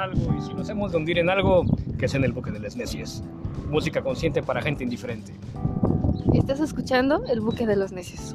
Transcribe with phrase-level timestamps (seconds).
[0.00, 1.64] algo y si nos hemos de hundir en algo,
[1.98, 3.22] que es en el buque de las necias.
[3.68, 5.32] Música consciente para gente indiferente.
[6.34, 8.34] Estás escuchando El buque de los necios.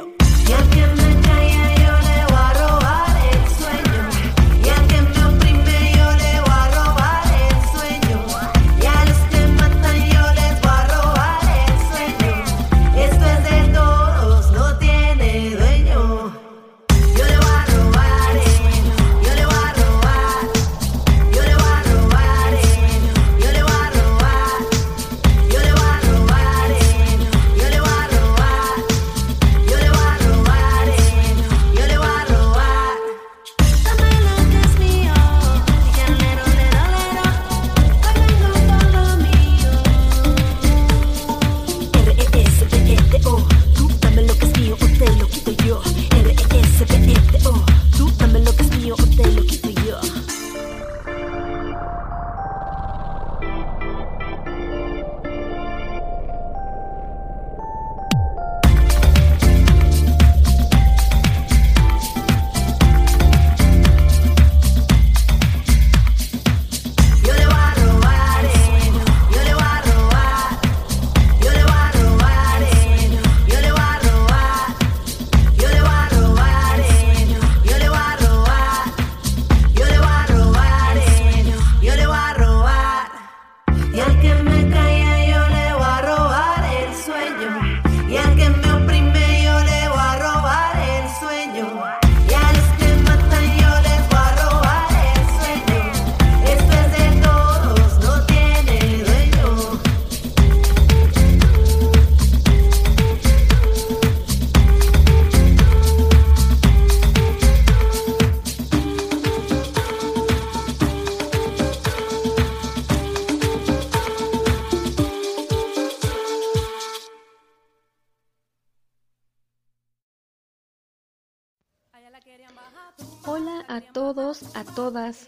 [124.75, 125.27] todos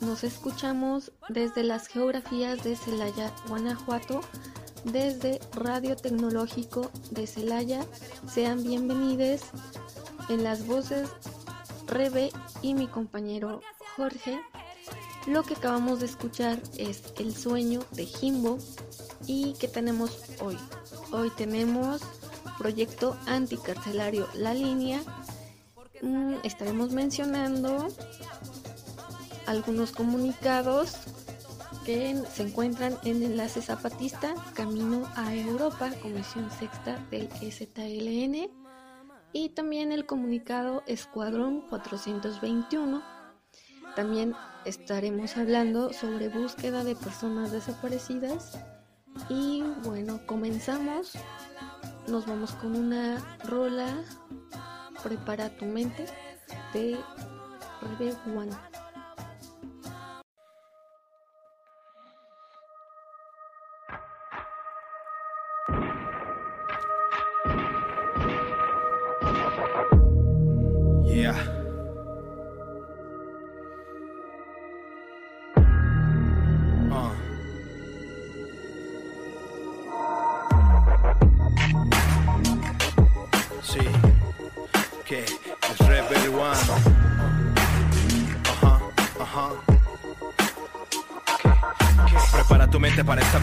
[0.00, 4.20] nos escuchamos desde las geografías de Celaya, Guanajuato,
[4.84, 7.84] desde Radio Tecnológico de Celaya.
[8.28, 9.42] Sean bienvenidos
[10.28, 11.08] en las voces
[11.86, 12.30] Rebe
[12.62, 13.60] y mi compañero
[13.96, 14.40] Jorge.
[15.26, 18.58] Lo que acabamos de escuchar es El sueño de Jimbo
[19.26, 20.56] y que tenemos hoy.
[21.12, 22.02] Hoy tenemos
[22.58, 25.00] proyecto anticarcelario La Línea.
[26.02, 27.88] Mm, estaremos mencionando
[29.46, 30.96] algunos comunicados
[31.84, 38.50] que se encuentran en Enlace Zapatista, Camino a Europa, Comisión Sexta del STLN,
[39.32, 43.02] y también el comunicado Escuadrón 421.
[43.96, 48.58] También estaremos hablando sobre búsqueda de personas desaparecidas.
[49.28, 51.12] Y bueno, comenzamos.
[52.08, 54.02] Nos vamos con una rola
[55.02, 56.06] Prepara tu mente
[56.72, 56.96] de
[57.82, 58.52] Rebe One.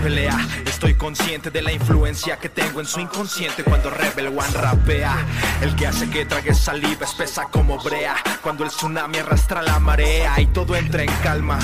[0.02, 0.38] Pelea.
[0.66, 5.16] Estoy consciente de la influencia que tengo en su inconsciente cuando Rebel One rapea.
[5.62, 8.16] El que hace que trague saliva espesa como brea.
[8.42, 11.60] Cuando el tsunami arrastra la marea y todo entra en calma.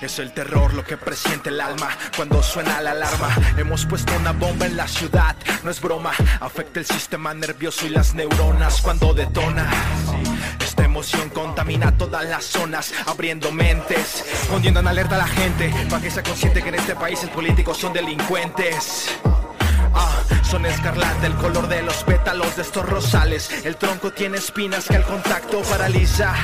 [0.00, 3.28] Es el terror lo que presiente el alma cuando suena la alarma.
[3.56, 6.12] Hemos puesto una bomba en la ciudad, no es broma.
[6.40, 9.70] Afecta el sistema nervioso y las neuronas cuando detona.
[10.96, 16.10] Emoción contamina todas las zonas, abriendo mentes, poniendo en alerta a la gente para que
[16.10, 19.14] sea consciente que en este país los políticos son delincuentes.
[20.50, 23.50] Son escarlata el color de los pétalos de estos rosales.
[23.64, 26.34] El tronco tiene espinas que al contacto paraliza.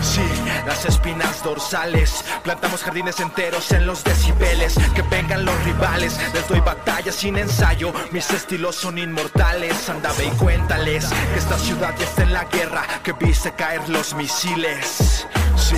[0.00, 0.24] Sí,
[0.66, 2.24] las espinas dorsales.
[2.42, 4.74] Plantamos jardines enteros en los decibeles.
[4.96, 6.18] Que vengan los rivales.
[6.34, 7.92] Les doy batalla sin ensayo.
[8.10, 9.88] Mis estilos son inmortales.
[9.88, 12.82] Anda ve y cuéntales que esta ciudad ya está en la guerra.
[13.04, 15.26] Que viste caer los misiles.
[15.56, 15.76] Sí.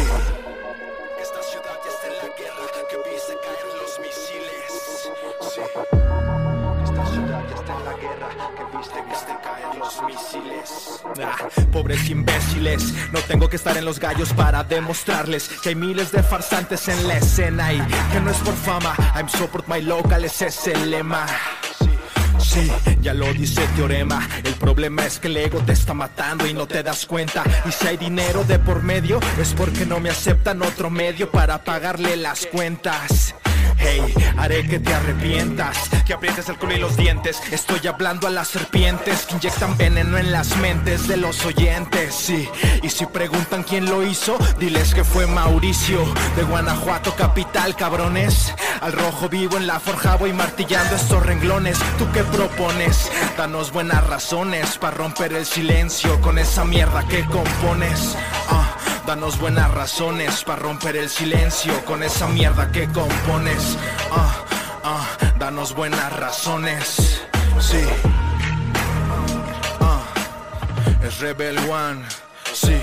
[10.06, 11.02] Misiles.
[11.22, 16.12] Ah, pobres imbéciles, no tengo que estar en los gallos para demostrarles que hay miles
[16.12, 17.80] de farsantes en la escena y
[18.12, 18.94] que no es por fama.
[19.14, 21.26] I'm support my local, ese es el lema.
[22.38, 22.70] Sí,
[23.00, 24.28] ya lo dice teorema.
[24.44, 27.42] El problema es que el ego te está matando y no te das cuenta.
[27.66, 31.64] Y si hay dinero de por medio, es porque no me aceptan otro medio para
[31.64, 33.34] pagarle las cuentas.
[33.86, 35.76] Hey, haré que te arrepientas,
[36.06, 37.38] que aprietes el culo y los dientes.
[37.52, 42.14] Estoy hablando a las serpientes que inyectan veneno en las mentes de los oyentes.
[42.14, 42.48] Sí,
[42.82, 46.00] y si preguntan quién lo hizo, diles que fue Mauricio
[46.34, 48.54] de Guanajuato, capital, cabrones.
[48.80, 51.78] Al rojo vivo en la forja voy martillando estos renglones.
[51.98, 53.10] ¿Tú qué propones?
[53.36, 58.16] Danos buenas razones para romper el silencio con esa mierda que compones.
[58.48, 58.63] Ah.
[59.06, 63.76] Danos buenas razones para romper el silencio con esa mierda que compones.
[64.10, 64.34] Ah,
[64.82, 65.06] ah,
[65.38, 67.22] danos buenas razones.
[67.60, 67.84] Sí.
[69.80, 70.02] Ah,
[71.02, 72.02] es Rebel One.
[72.54, 72.80] Sí.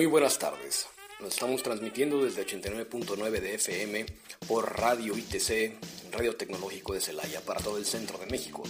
[0.00, 0.86] Muy buenas tardes.
[1.20, 4.06] Nos estamos transmitiendo desde 89.9 de FM
[4.48, 5.74] por Radio ITC,
[6.10, 8.62] Radio Tecnológico de Celaya, para todo el centro de México,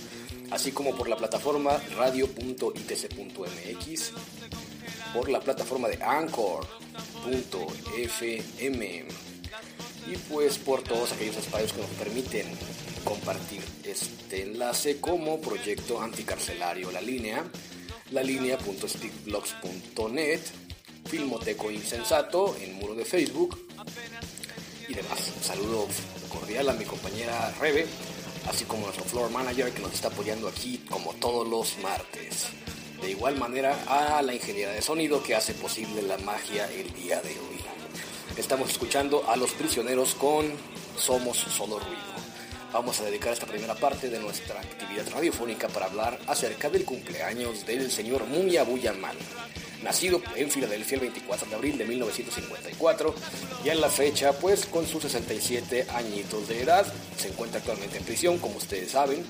[0.50, 4.12] así como por la plataforma radio.itc.mx,
[5.14, 6.68] por la plataforma de Anchor.fm
[10.08, 12.48] y pues por todos aquellos espacios que nos permiten
[13.04, 17.44] compartir este enlace como proyecto anticarcelario La Línea,
[18.10, 20.69] la línea.stickblogs.net
[21.10, 23.58] Filmoteco Insensato en muro de Facebook
[24.88, 25.32] y demás.
[25.36, 25.88] Un saludo
[26.28, 27.84] cordial a mi compañera Rebe,
[28.48, 32.46] así como a nuestro floor manager que nos está apoyando aquí como todos los martes.
[33.02, 37.20] De igual manera a la ingeniera de sonido que hace posible la magia el día
[37.20, 37.58] de hoy.
[38.36, 40.52] Estamos escuchando a los prisioneros con
[40.96, 41.98] Somos Solo Ruido.
[42.72, 47.66] Vamos a dedicar esta primera parte de nuestra actividad radiofónica para hablar acerca del cumpleaños
[47.66, 49.16] del señor Mumia Buyamal
[49.82, 53.14] nacido en Filadelfia el 24 de abril de 1954
[53.64, 56.86] y en la fecha pues con sus 67 añitos de edad.
[57.16, 59.24] Se encuentra actualmente en prisión como ustedes saben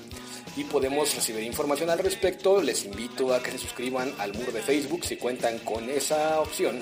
[0.55, 2.61] y podemos recibir información al respecto.
[2.61, 6.79] Les invito a que se suscriban al muro de Facebook si cuentan con esa opción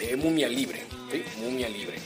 [0.00, 1.22] eh, Mumia Libre ¿sí?
[1.42, 1.98] Mumia Libre.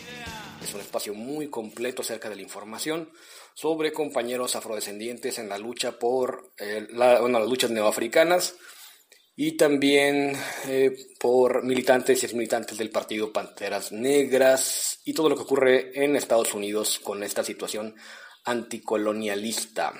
[0.63, 3.11] Es un espacio muy completo acerca de la información
[3.55, 8.55] sobre compañeros afrodescendientes en la lucha por eh, la, bueno, las luchas neoafricanas
[9.43, 10.37] y también
[10.69, 16.15] eh, por militantes y exmilitantes del partido Panteras Negras y todo lo que ocurre en
[16.15, 17.95] Estados Unidos con esta situación
[18.45, 19.95] anticolonialista.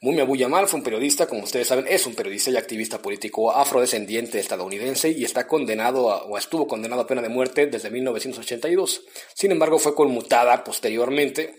[0.00, 4.40] Mumia Buyamal fue un periodista, como ustedes saben, es un periodista y activista político afrodescendiente
[4.40, 9.04] estadounidense y está condenado o estuvo condenado a pena de muerte desde 1982.
[9.32, 11.54] Sin embargo, fue conmutada posteriormente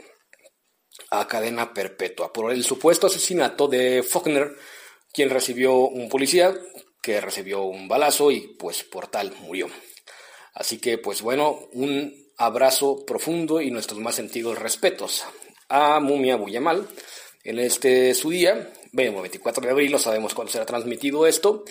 [1.12, 4.58] a cadena perpetua por el supuesto asesinato de Faulkner,
[5.14, 6.54] quien recibió un policía
[7.02, 9.68] que recibió un balazo y pues por tal murió.
[10.54, 15.24] Así que pues bueno, un abrazo profundo y nuestros más sentidos respetos
[15.70, 16.88] a Mumia Buyamal.
[17.44, 21.64] En este su día, bueno, 24 de abril, lo sabemos cuándo será transmitido esto,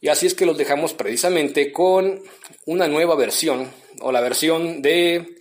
[0.00, 2.22] y así es que los dejamos precisamente con
[2.66, 5.36] una nueva versión, o la versión de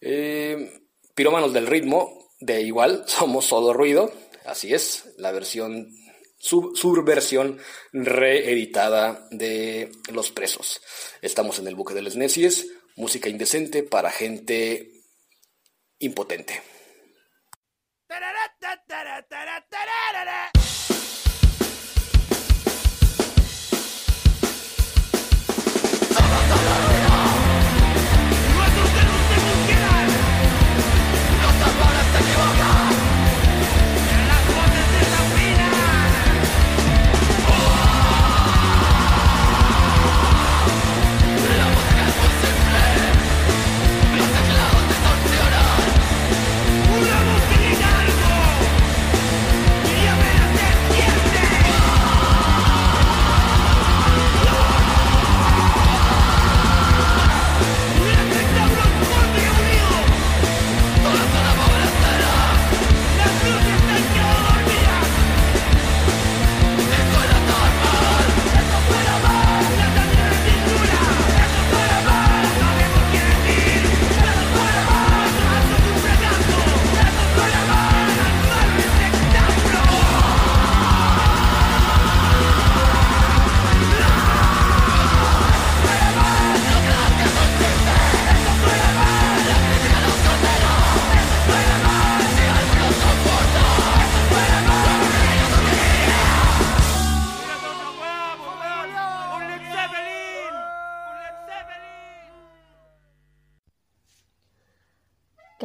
[0.00, 0.80] Eh,
[1.14, 4.12] pirómanos del ritmo, de igual, somos solo ruido,
[4.44, 5.88] así es, la versión
[6.38, 7.58] sub, subversión
[7.92, 10.80] reeditada de Los Presos.
[11.22, 12.66] Estamos en el buque de les Necias,
[12.96, 14.90] música indecente para gente
[15.98, 16.62] impotente.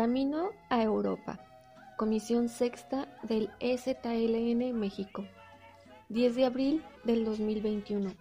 [0.04, 1.40] Camino a Europa.
[1.96, 5.24] Comisión Sexta del EZLN México.
[6.10, 8.14] 10 de abril del 2021.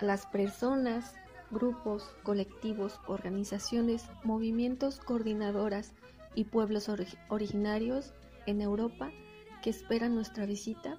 [0.00, 1.14] Las personas,
[1.52, 5.92] grupos, colectivos, organizaciones, movimientos, coordinadoras
[6.34, 6.90] y pueblos
[7.28, 8.14] originarios
[8.46, 9.12] en Europa
[9.62, 10.98] que esperan nuestra visita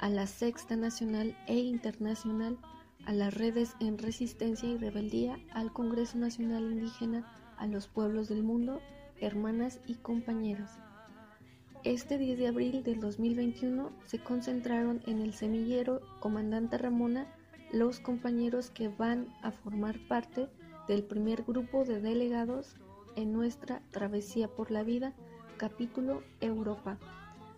[0.00, 2.58] a la Sexta Nacional e Internacional,
[3.06, 8.42] a las redes en resistencia y rebeldía, al Congreso Nacional Indígena, a los pueblos del
[8.42, 8.82] mundo
[9.20, 10.70] hermanas y compañeros.
[11.84, 17.32] Este 10 de abril del 2021 se concentraron en el semillero Comandante Ramona
[17.72, 20.48] los compañeros que van a formar parte
[20.88, 22.76] del primer grupo de delegados
[23.14, 25.12] en nuestra Travesía por la Vida,
[25.56, 26.98] capítulo Europa.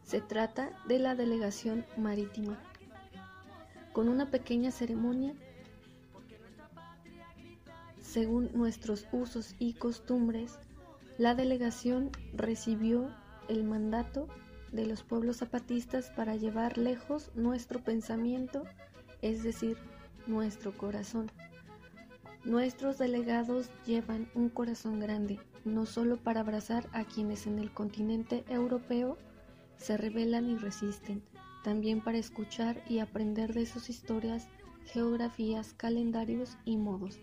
[0.02, 2.58] Se trata de la delegación marítima.
[3.92, 5.34] Con una pequeña ceremonia,
[8.00, 10.58] según nuestros usos y costumbres,
[11.20, 13.14] la delegación recibió
[13.46, 14.26] el mandato
[14.72, 18.64] de los pueblos zapatistas para llevar lejos nuestro pensamiento,
[19.20, 19.76] es decir,
[20.26, 21.30] nuestro corazón.
[22.44, 28.42] Nuestros delegados llevan un corazón grande, no solo para abrazar a quienes en el continente
[28.48, 29.18] europeo
[29.76, 31.22] se rebelan y resisten,
[31.62, 34.48] también para escuchar y aprender de sus historias,
[34.86, 37.20] geografías, calendarios y modos.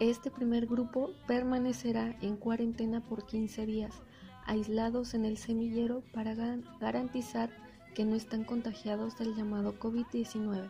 [0.00, 4.02] Este primer grupo permanecerá en cuarentena por 15 días,
[4.44, 6.34] aislados en el semillero para
[6.80, 7.50] garantizar
[7.94, 10.68] que no están contagiados del llamado COVID-19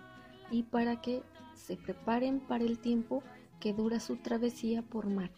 [0.50, 1.22] y para que
[1.54, 3.22] se preparen para el tiempo
[3.60, 5.30] que dura su travesía por mar.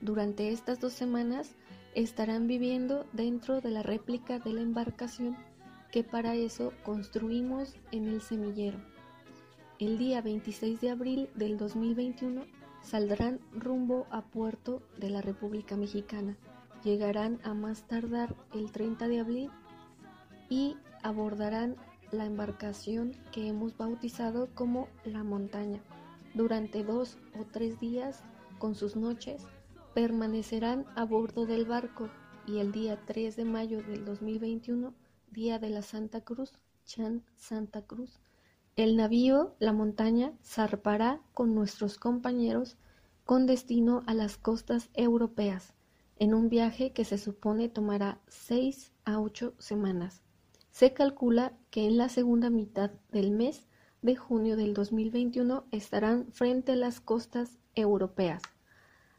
[0.00, 1.56] Durante estas dos semanas
[1.96, 5.36] estarán viviendo dentro de la réplica de la embarcación
[5.90, 8.78] que para eso construimos en el semillero.
[9.80, 12.42] El día 26 de abril del 2021
[12.82, 16.36] saldrán rumbo a puerto de la República Mexicana.
[16.84, 19.50] Llegarán a más tardar el 30 de abril
[20.48, 21.76] y abordarán
[22.10, 25.80] la embarcación que hemos bautizado como La Montaña.
[26.34, 28.22] Durante dos o tres días,
[28.58, 29.42] con sus noches,
[29.94, 32.08] permanecerán a bordo del barco
[32.46, 34.94] y el día 3 de mayo del 2021,
[35.30, 36.52] día de la Santa Cruz,
[36.84, 38.20] Chan Santa Cruz,
[38.78, 42.76] el navío La Montaña zarpará con nuestros compañeros
[43.24, 45.74] con destino a las costas europeas,
[46.16, 50.22] en un viaje que se supone tomará seis a ocho semanas.
[50.70, 53.66] Se calcula que en la segunda mitad del mes
[54.00, 58.42] de junio del 2021 estarán frente a las costas europeas.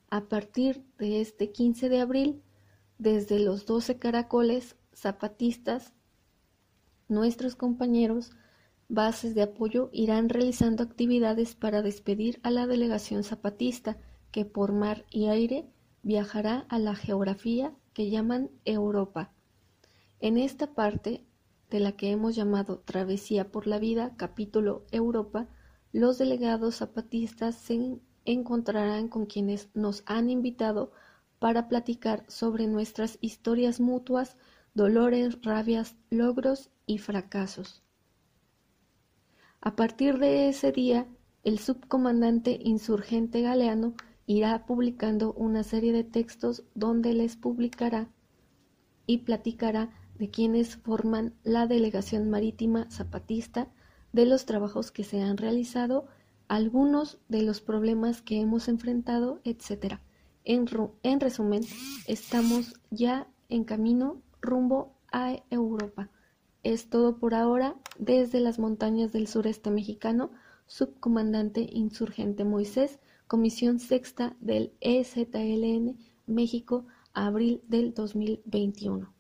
[0.09, 2.41] A partir de este 15 de abril,
[2.97, 5.91] desde los 12 caracoles zapatistas,
[7.09, 8.31] nuestros compañeros
[8.89, 13.97] bases de apoyo irán realizando actividades para despedir a la delegación zapatista
[14.31, 15.69] que por mar y aire
[16.01, 19.31] viajará a la geografía que llaman Europa.
[20.19, 21.23] En esta parte
[21.69, 25.47] de la que hemos llamado Travesía por la Vida, capítulo Europa,
[25.91, 30.91] los delegados zapatistas se encontrarán con quienes nos han invitado
[31.37, 34.35] para platicar sobre nuestras historias mutuas,
[34.73, 37.83] dolores, rabias, logros y fracasos.
[39.61, 41.05] A partir de ese día,
[41.43, 43.93] el subcomandante insurgente Galeano
[44.25, 48.09] irá publicando una serie de textos donde les publicará
[49.05, 53.67] y platicará de quienes forman la delegación marítima zapatista,
[54.13, 56.07] de los trabajos que se han realizado,
[56.47, 59.99] algunos de los problemas que hemos enfrentado, etc.
[60.45, 60.65] En,
[61.03, 61.63] en resumen,
[62.07, 66.09] estamos ya en camino rumbo a Europa.
[66.63, 70.31] Es todo por ahora desde las montañas del sureste mexicano,
[70.67, 75.97] subcomandante insurgente Moisés, Comisión Sexta del EZLN,
[76.27, 79.13] México, abril del 2021.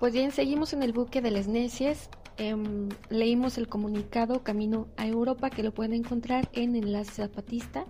[0.00, 2.10] Pues bien, seguimos en el buque de las necias.
[2.36, 7.86] Em, leímos el comunicado Camino a Europa que lo pueden encontrar en Enlace Zapatista.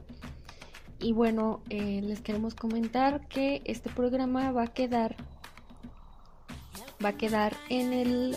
[0.98, 5.16] Y bueno, eh, les queremos comentar que este programa va a quedar
[7.04, 8.36] va a quedar en el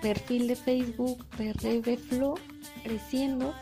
[0.00, 2.34] perfil de Facebook de Reveflo
[2.82, 3.54] creciendo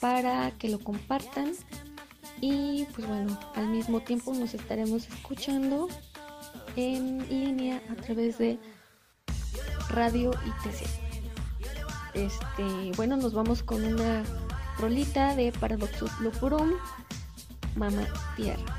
[0.00, 1.52] para que lo compartan.
[2.40, 5.88] Y pues bueno al mismo tiempo nos estaremos escuchando
[6.76, 8.58] en línea a través de
[9.88, 11.06] Radio ITC
[12.16, 14.24] este bueno nos vamos con una
[14.78, 16.72] rolita de Paradoxus Lopurum
[17.76, 18.75] Mama Tierra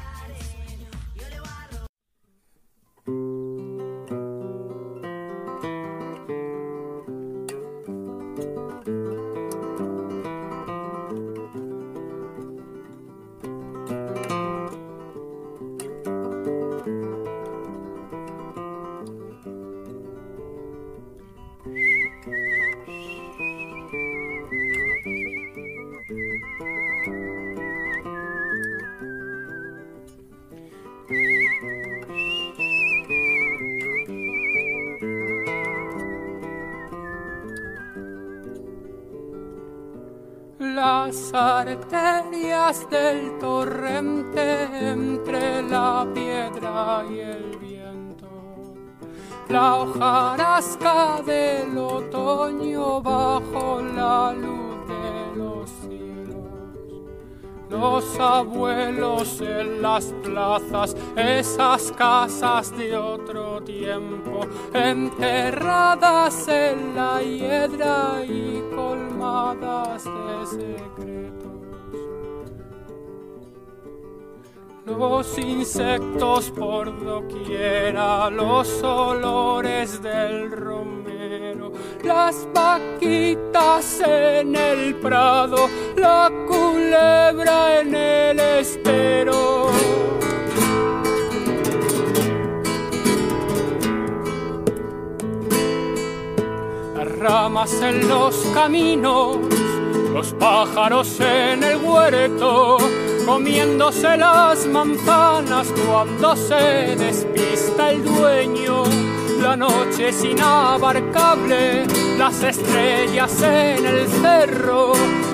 [42.68, 48.28] del torrente entre la piedra y el viento.
[49.48, 55.72] La hojarasca del otoño bajo la luz de los
[57.70, 64.42] los abuelos en las plazas, esas casas de otro tiempo,
[64.74, 70.06] enterradas en la hiedra y colmadas
[74.98, 81.72] Los insectos por doquiera, los olores del romero,
[82.04, 89.68] las vaquitas en el prado, la culebra en el estero.
[96.96, 99.38] Las ramas en los caminos,
[100.12, 102.78] los pájaros en el huerto,
[103.28, 108.86] comiéndose las manzanas cuando se despista el dueño
[109.42, 111.86] la noche es inabarcable,
[112.18, 114.94] las estrellas en el cerro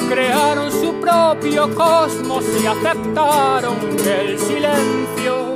[0.10, 5.54] crearon su propio cosmos y aceptaron que el silencio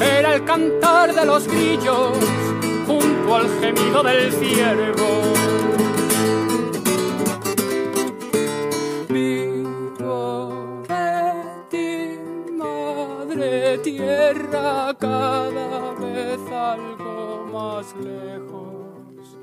[0.00, 2.18] era el cantar de los grillos
[2.86, 5.87] junto al gemido del ciervo.
[14.98, 19.38] Cada vez algo más lejos.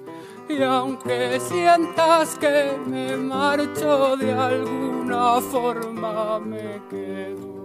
[0.47, 7.55] Y aunque sientas que me marcho, de alguna forma me quedo.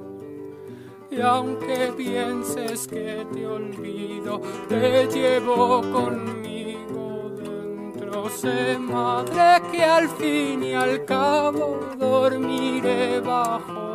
[1.11, 8.29] Y aunque pienses que te olvido, te llevo conmigo dentro.
[8.31, 13.90] Sé, madre, que al fin y al cabo dormiré bajo.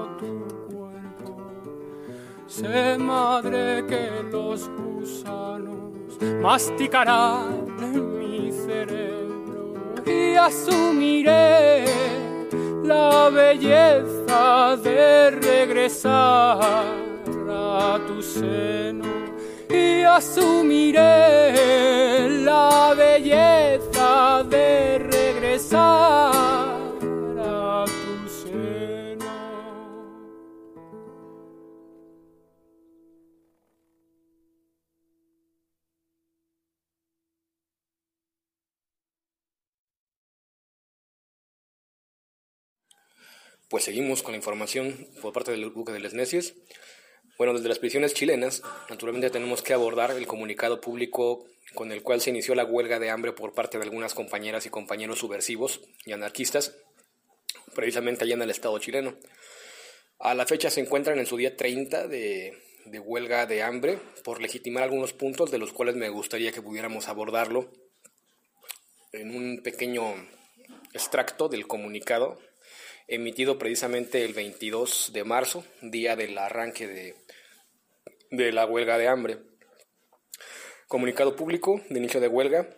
[2.56, 7.66] Sé, madre, que los gusanos masticarán
[8.18, 9.74] mi cerebro
[10.06, 11.84] y asumiré
[12.82, 16.86] la belleza de regresar
[17.50, 19.04] a tu seno
[19.70, 21.10] y asumiré
[22.40, 26.75] la belleza de regresar
[43.76, 46.14] pues seguimos con la información por parte del buque de las.
[47.38, 52.22] Bueno, desde las prisiones chilenas, naturalmente tenemos que abordar el comunicado público con el cual
[52.22, 56.14] se inició la huelga de hambre por parte de algunas compañeras y compañeros subversivos y
[56.14, 56.78] anarquistas,
[57.74, 59.18] precisamente allá en el Estado chileno.
[60.20, 64.42] A la fecha se encuentran en su día 30 de, de huelga de hambre por
[64.42, 67.74] legitimar algunos puntos de los cuales me gustaría que pudiéramos abordarlo
[69.12, 70.16] en un pequeño
[70.94, 72.40] extracto del comunicado
[73.08, 77.16] emitido precisamente el 22 de marzo, día del arranque de,
[78.32, 79.40] de la huelga de hambre.
[80.88, 82.70] Comunicado público de inicio de huelga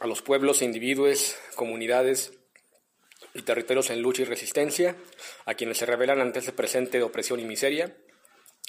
[0.00, 2.32] a los pueblos, individuos, comunidades
[3.34, 4.96] y territorios en lucha y resistencia,
[5.44, 7.96] a quienes se revelan ante ese presente de opresión y miseria,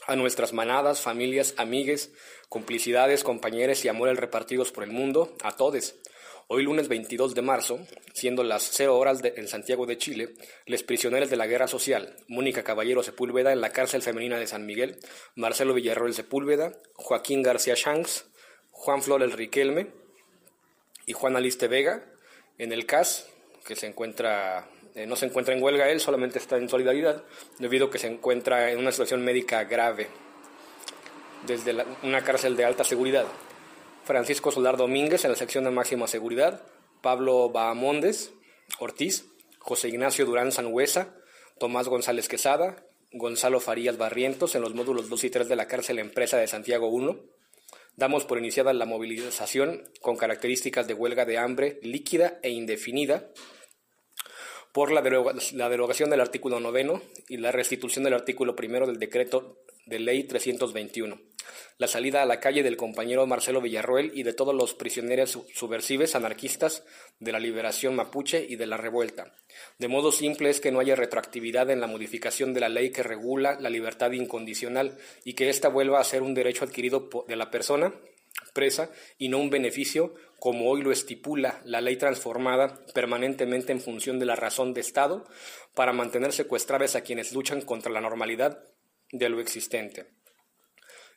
[0.07, 2.11] a nuestras manadas, familias, amigues,
[2.49, 5.95] complicidades, compañeros y amores repartidos por el mundo, a todos,
[6.47, 7.79] Hoy lunes 22 de marzo,
[8.13, 10.34] siendo las 0 horas en Santiago de Chile,
[10.65, 14.65] los prisioneros de la guerra social, Mónica Caballero Sepúlveda en la cárcel femenina de San
[14.65, 14.99] Miguel,
[15.36, 18.25] Marcelo Villarroel Sepúlveda, Joaquín García Shanks,
[18.71, 19.88] Juan Flor El Riquelme
[21.06, 22.12] y Juan Aliste Vega
[22.58, 23.29] en el CAS,
[23.65, 27.23] que se encuentra, eh, no se encuentra en huelga él, solamente está en solidaridad,
[27.58, 30.10] debido a que se encuentra en una situación médica grave
[31.47, 33.25] desde una cárcel de alta seguridad.
[34.03, 36.61] Francisco Solar Domínguez en la sección de máxima seguridad,
[37.01, 38.33] Pablo Bahamondes
[38.79, 39.25] Ortiz,
[39.59, 41.15] José Ignacio Durán Sangüesa,
[41.57, 45.99] Tomás González Quesada, Gonzalo Farías Barrientos en los módulos 2 y 3 de la cárcel
[45.99, 47.17] Empresa de Santiago 1.
[47.95, 53.29] Damos por iniciada la movilización con características de huelga de hambre líquida e indefinida
[54.73, 59.99] por la, derogación del artículo noveno y la restitución del artículo primero del decreto de
[59.99, 61.32] ley 321
[61.77, 66.15] la salida a la calle del compañero Marcelo Villarroel y de todos los prisioneros subversivos
[66.15, 66.84] anarquistas
[67.19, 69.34] de la liberación mapuche y de la revuelta.
[69.79, 73.03] De modo simple es que no haya retroactividad en la modificación de la ley que
[73.03, 77.51] regula la libertad incondicional y que ésta vuelva a ser un derecho adquirido de la
[77.51, 77.93] persona
[78.53, 84.19] presa y no un beneficio como hoy lo estipula la ley transformada permanentemente en función
[84.19, 85.25] de la razón de Estado
[85.73, 88.63] para mantener secuestradas a quienes luchan contra la normalidad
[89.12, 90.08] de lo existente.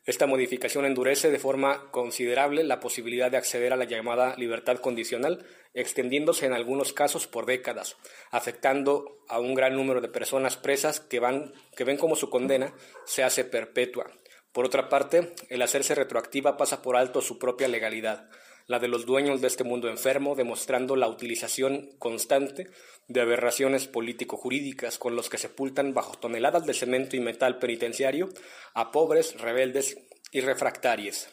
[0.07, 5.45] Esta modificación endurece de forma considerable la posibilidad de acceder a la llamada libertad condicional,
[5.75, 7.97] extendiéndose en algunos casos por décadas,
[8.31, 12.73] afectando a un gran número de personas presas que, van, que ven como su condena
[13.05, 14.07] se hace perpetua.
[14.53, 18.31] Por otra parte, el hacerse retroactiva pasa por alto su propia legalidad,
[18.67, 22.69] la de los dueños de este mundo enfermo, demostrando la utilización constante
[23.09, 28.29] de aberraciones político-jurídicas con los que sepultan bajo toneladas de cemento y metal penitenciario
[28.75, 29.97] a pobres, rebeldes
[30.33, 31.29] y refractarios.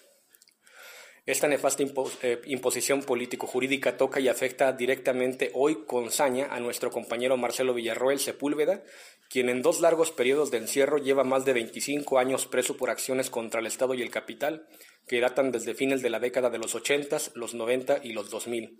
[1.25, 1.83] Esta nefasta
[2.21, 8.19] eh, imposición político-jurídica toca y afecta directamente hoy con saña a nuestro compañero Marcelo Villarroel
[8.19, 8.83] Sepúlveda,
[9.29, 13.29] quien en dos largos periodos de encierro lleva más de 25 años preso por acciones
[13.29, 14.67] contra el Estado y el capital,
[15.07, 18.79] que datan desde fines de la década de los 80, los 90 y los 2000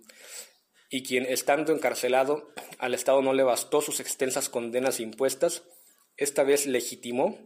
[0.94, 5.64] y quien, estando encarcelado, al Estado no le bastó sus extensas condenas impuestas,
[6.16, 7.36] esta vez legitimó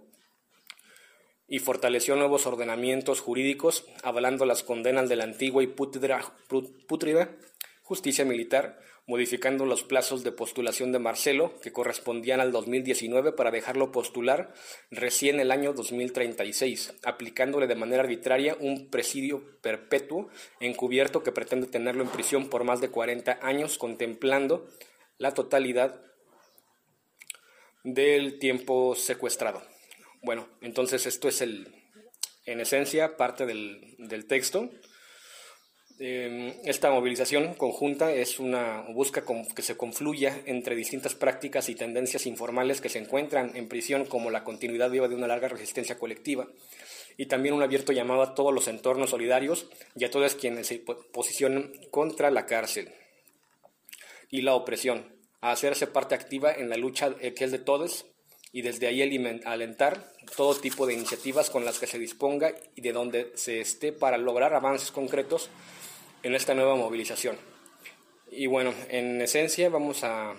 [1.49, 6.21] y fortaleció nuevos ordenamientos jurídicos, avalando las condenas de la antigua y pútrida
[7.83, 13.91] justicia militar, modificando los plazos de postulación de Marcelo, que correspondían al 2019, para dejarlo
[13.91, 14.53] postular
[14.91, 20.29] recién el año 2036, aplicándole de manera arbitraria un presidio perpetuo
[20.61, 24.69] encubierto que pretende tenerlo en prisión por más de 40 años, contemplando
[25.17, 26.03] la totalidad
[27.85, 29.63] del tiempo secuestrado.
[30.23, 31.75] Bueno, entonces esto es el,
[32.47, 34.71] en esencia, parte del, del texto.
[36.01, 42.27] Em, esta movilización conjunta es una busca que se confluya entre distintas prácticas y tendencias
[42.27, 46.47] informales que se encuentran en prisión como la continuidad viva de una larga resistencia colectiva
[47.17, 50.79] y también un abierto llamado a todos los entornos solidarios y a todos quienes se
[51.13, 52.93] posicionan contra la cárcel
[54.31, 58.07] y la opresión, a hacerse parte activa en la lucha eh, que es de todos
[58.53, 59.03] y desde ahí
[59.45, 63.93] alentar todo tipo de iniciativas con las que se disponga y de donde se esté
[63.93, 65.51] para lograr avances concretos
[66.23, 67.37] en esta nueva movilización.
[68.31, 70.35] Y bueno, en esencia vamos a,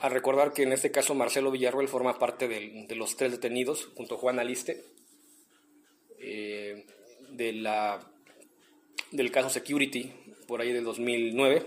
[0.00, 4.16] a recordar que en este caso Marcelo Villarroel forma parte de los tres detenidos junto
[4.16, 4.84] a Juan Aliste
[6.20, 6.84] eh,
[7.30, 8.00] de la,
[9.12, 10.12] del caso Security
[10.46, 11.64] por ahí del 2009,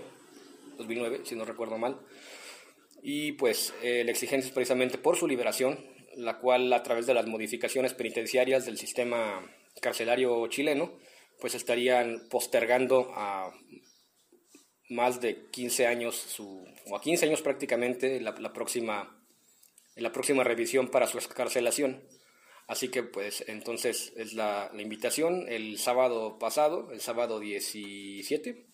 [0.76, 1.98] 2009 si no recuerdo mal.
[3.02, 5.78] Y pues eh, la exigencia es precisamente por su liberación,
[6.14, 9.44] la cual a través de las modificaciones penitenciarias del sistema
[9.80, 10.92] carcelario chileno,
[11.40, 13.52] pues estarían postergando a
[14.88, 19.20] más de 15 años, su, o a 15 años prácticamente, la, próxima,
[19.96, 22.04] la próxima revisión para su escarcelación.
[22.68, 28.71] Así que pues entonces es la, la, invitación el sábado pasado, el sábado 17.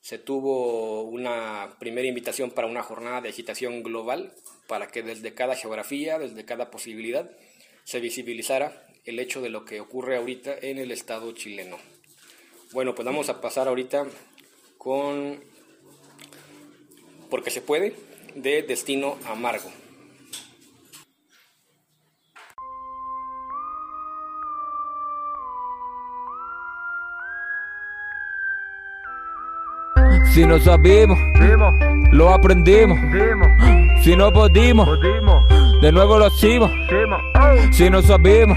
[0.00, 4.32] Se tuvo una primera invitación para una jornada de agitación global
[4.66, 7.30] para que desde cada geografía, desde cada posibilidad,
[7.84, 11.76] se visibilizara el hecho de lo que ocurre ahorita en el Estado chileno.
[12.72, 14.06] Bueno, pues vamos a pasar ahorita
[14.78, 15.42] con
[17.28, 17.94] Porque se puede,
[18.34, 19.70] de Destino Amargo.
[30.32, 31.18] Si no sabemos,
[32.12, 32.98] lo aprendimos.
[34.02, 34.88] Si no pudimos,
[35.82, 36.70] de nuevo lo hicimos.
[37.72, 38.56] Si no sabemos,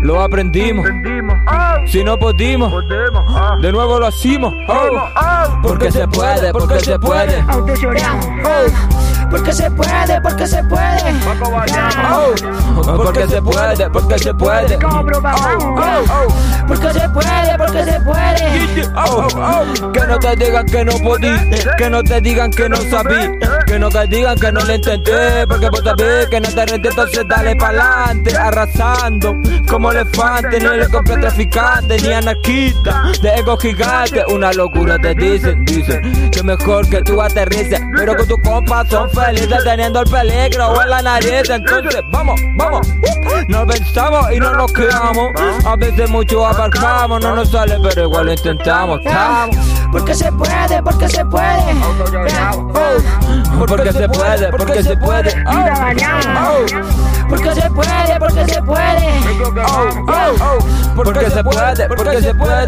[0.00, 0.86] lo aprendimos.
[1.86, 2.72] Si no pudimos,
[3.60, 4.54] de nuevo lo hicimos.
[5.62, 7.44] Porque se puede, porque se puede.
[9.30, 11.14] Porque se puede, porque se puede.
[12.96, 14.78] Porque se puede, porque se puede.
[16.66, 18.88] Porque se puede, porque se puede.
[19.92, 21.32] Que no te digan que no podí,
[21.76, 25.46] que no te digan que no sabí, que no te digan que no lo intenté,
[25.46, 29.34] porque vos sabés que no te renté, entonces dale pa'lante, arrasando
[29.68, 35.64] como elefante, no le compré traficante ni anarquista, de ego gigante, una locura te dicen,
[35.64, 40.82] dicen que mejor que tú aterrices, pero con tu compa son felices teniendo el peligro
[40.82, 42.86] en la nariz, entonces vamos, vamos,
[43.48, 45.28] nos pensamos y no nos quedamos,
[45.64, 49.56] a veces mucho aparcamos, no nos sale pero igual lo intentamos, estamos.
[49.90, 51.74] Porque se puede, porque se puede.
[53.56, 55.44] Porque se puede, porque se puede.
[57.28, 59.08] Porque se puede, porque se puede.
[60.94, 62.66] Porque se puede, porque se puede.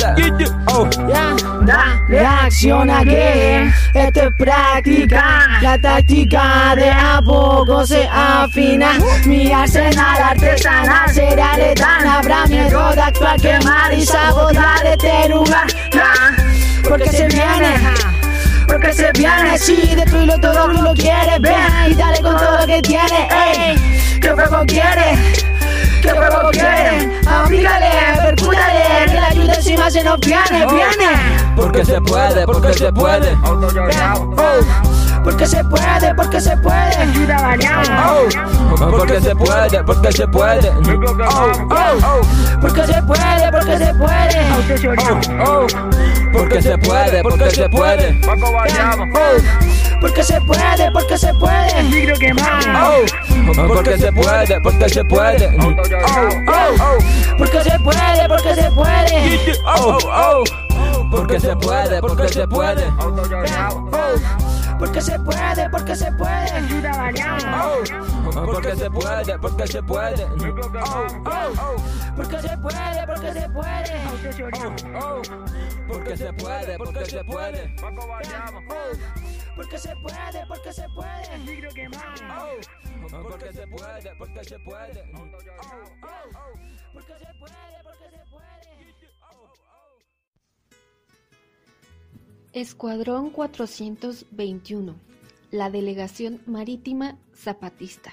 [2.09, 5.47] Reacciona que esto es práctica.
[5.61, 6.40] La táctica
[6.77, 8.99] de a poco se afina.
[9.27, 12.07] Mi arsenal artesanal será letal.
[12.07, 15.67] Habrá miedo de actuar, quemar y sabotar este lugar.
[16.89, 17.75] Porque se viene.
[18.71, 21.55] Porque se viene, sí, destruirlo todo, tú lo quieres, ven
[21.89, 25.19] y dale con todo lo que tienes, ey, que fuego quiere,
[26.01, 27.91] que fuego quiere, aplícale,
[28.23, 31.11] percútale, que la ayuda encima se nos viene, viene.
[31.57, 33.37] Porque se puede, porque se puede
[35.23, 36.97] porque se puede, porque se puede.
[36.97, 37.57] Ayuda,
[38.07, 38.29] Oh,
[38.71, 38.91] oh.
[38.91, 40.69] porque se puede, porque se puede.
[40.71, 44.51] Oh, oh, oh, porque se puede, porque se puede.
[45.41, 45.67] Oh, oh,
[46.33, 48.21] porque se puede, porque se puede.
[50.01, 52.19] Porque se puede, porque se puede.
[52.19, 52.33] que
[52.75, 53.05] Oh,
[53.69, 55.57] porque se puede, porque se puede.
[55.59, 56.99] Oh, oh,
[57.37, 59.59] porque se puede, porque se puede.
[59.67, 62.85] Oh, oh, oh, porque se puede, porque se puede.
[64.81, 66.51] Porque se puede, porque se puede.
[68.33, 70.27] Porque se puede, porque se puede.
[72.17, 74.01] Porque se puede, porque se puede.
[75.87, 77.75] Porque se puede, porque se puede.
[79.55, 81.27] Porque se puede, porque se puede.
[83.13, 85.05] Porque se puede, porque se puede.
[85.13, 86.41] Porque se puede,
[86.95, 87.80] porque se puede.
[92.53, 94.97] Escuadrón 421,
[95.53, 98.13] la Delegación Marítima Zapatista.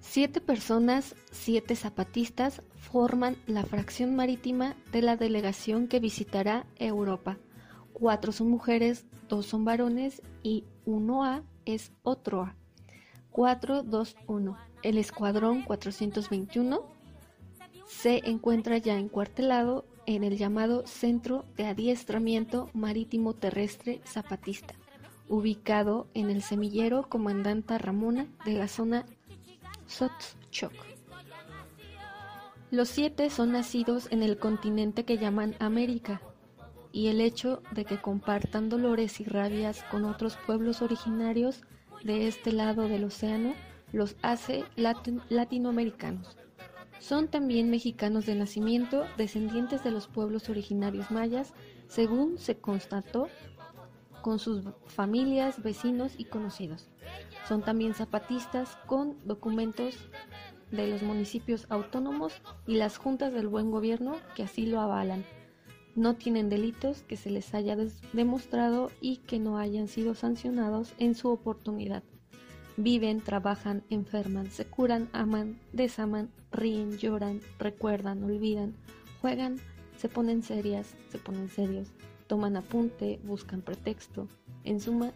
[0.00, 7.38] Siete personas, siete zapatistas, forman la fracción marítima de la delegación que visitará Europa.
[7.92, 12.56] Cuatro son mujeres, dos son varones y uno A es otro A.
[13.30, 14.58] 421.
[14.82, 16.82] El Escuadrón 421
[17.86, 24.74] se encuentra ya encuartelado en el llamado Centro de Adiestramiento Marítimo Terrestre Zapatista,
[25.28, 29.04] ubicado en el semillero Comandanta Ramona de la zona
[29.86, 30.72] Sotzchoc.
[32.70, 36.22] Los siete son nacidos en el continente que llaman América,
[36.90, 41.60] y el hecho de que compartan dolores y rabias con otros pueblos originarios
[42.02, 43.52] de este lado del océano
[43.92, 44.64] los hace
[45.28, 46.38] latinoamericanos.
[47.00, 51.54] Son también mexicanos de nacimiento, descendientes de los pueblos originarios mayas,
[51.86, 53.28] según se constató
[54.22, 56.88] con sus familias, vecinos y conocidos.
[57.46, 59.96] Son también zapatistas con documentos
[60.70, 62.34] de los municipios autónomos
[62.66, 65.24] y las juntas del buen gobierno que así lo avalan.
[65.94, 67.76] No tienen delitos que se les haya
[68.12, 72.02] demostrado y que no hayan sido sancionados en su oportunidad.
[72.80, 78.76] Viven, trabajan, enferman, se curan, aman, desaman, ríen, lloran, recuerdan, olvidan,
[79.20, 79.56] juegan,
[79.96, 81.88] se ponen serias, se ponen serios,
[82.28, 84.28] toman apunte, buscan pretexto.
[84.62, 85.12] En suma,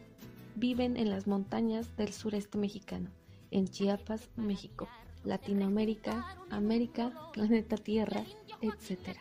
[0.56, 3.10] viven en las montañas del sureste mexicano,
[3.52, 4.88] en Chiapas, México,
[5.22, 8.24] Latinoamérica, América, planeta Tierra,
[8.60, 9.16] etc.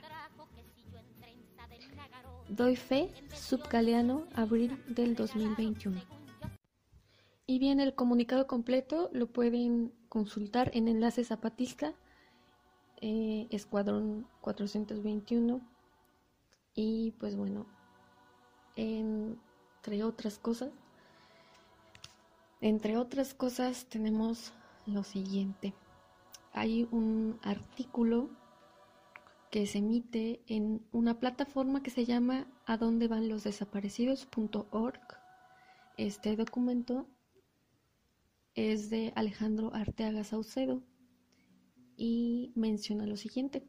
[2.49, 6.20] Doy fe, subgaleano, abril del 2021.
[7.51, 11.93] Y bien, el comunicado completo lo pueden consultar en Enlace Zapatista,
[13.01, 15.59] eh, Escuadrón 421.
[16.75, 17.65] Y pues bueno,
[18.77, 20.69] entre otras cosas,
[22.61, 24.53] entre otras cosas tenemos
[24.85, 25.73] lo siguiente.
[26.53, 28.29] Hay un artículo
[29.49, 35.01] que se emite en una plataforma que se llama a dónde van los desaparecidos.org.
[35.97, 37.07] Este documento
[38.55, 40.83] es de Alejandro Arteaga Saucedo
[41.97, 43.67] y menciona lo siguiente.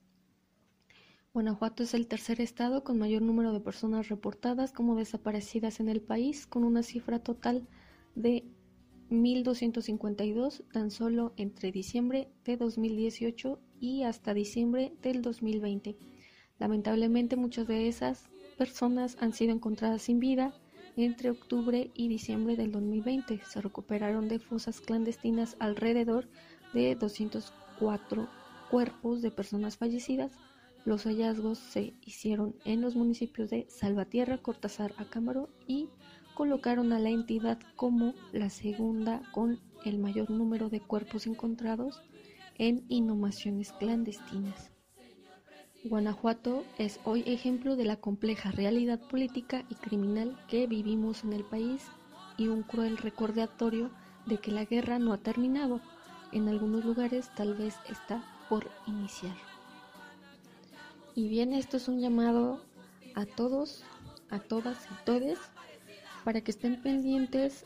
[1.35, 6.03] Guanajuato es el tercer estado con mayor número de personas reportadas como desaparecidas en el
[6.03, 7.67] país, con una cifra total
[8.15, 8.45] de
[9.11, 15.97] 1.252 tan solo entre diciembre de 2018 y hasta diciembre del 2020.
[16.59, 20.55] Lamentablemente muchas de esas personas han sido encontradas sin vida
[20.97, 23.41] entre octubre y diciembre del 2020.
[23.45, 26.29] Se recuperaron de fosas clandestinas alrededor
[26.73, 28.29] de 204
[28.71, 30.33] cuerpos de personas fallecidas.
[30.85, 35.89] Los hallazgos se hicieron en los municipios de Salvatierra, Cortázar, Acámbaro y
[36.35, 42.03] colocaron a la entidad como la segunda con el mayor número de cuerpos encontrados
[42.59, 44.72] en inhumaciones clandestinas.
[45.85, 51.43] Guanajuato es hoy ejemplo de la compleja realidad política y criminal que vivimos en el
[51.43, 51.83] país
[52.37, 53.91] y un cruel recordatorio
[54.27, 55.81] de que la guerra no ha terminado.
[56.31, 59.35] En algunos lugares tal vez está por iniciar.
[61.17, 62.61] Y bien, esto es un llamado
[63.17, 63.83] a todos,
[64.31, 65.39] a todas y todes
[66.25, 67.65] para que estén pendientes